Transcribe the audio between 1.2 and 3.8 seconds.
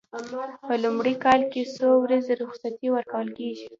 کال څو ورځې رخصتي ورکول کیږي؟